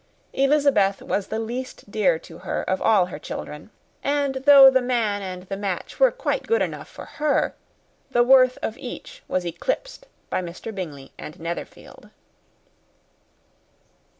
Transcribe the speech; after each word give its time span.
Elizabeth 0.33 0.99
was 1.03 1.27
the 1.27 1.37
least 1.37 1.91
dear 1.91 2.17
to 2.17 2.39
her 2.39 2.63
of 2.63 2.81
all 2.81 3.05
her 3.05 3.19
children; 3.19 3.69
and 4.03 4.33
though 4.47 4.71
the 4.71 4.81
man 4.81 5.21
and 5.21 5.43
the 5.43 5.55
match 5.55 5.99
were 5.99 6.09
quite 6.09 6.47
good 6.47 6.59
enough 6.63 6.87
for 6.87 7.05
her, 7.05 7.53
the 8.09 8.23
worth 8.23 8.57
of 8.63 8.75
each 8.79 9.21
was 9.27 9.45
eclipsed 9.45 10.07
by 10.31 10.41
Mr. 10.41 10.73
Bingley 10.73 11.11
and 11.19 11.39
Netherfield. 11.39 12.09